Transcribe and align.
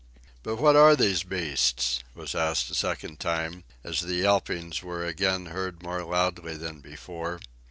"But 0.41 0.55
what 0.55 0.75
are 0.75 0.95
these 0.95 1.21
beasts?" 1.21 1.99
was 2.15 2.33
asked 2.33 2.71
a 2.71 2.73
second 2.73 3.19
time, 3.19 3.63
as 3.83 3.99
the 4.01 4.15
yelpings 4.15 4.81
were 4.81 5.05
again 5.05 5.45
heard 5.53 5.83
more 5.83 6.03
loudly 6.03 6.57
than 6.57 6.79
before. 6.79 7.39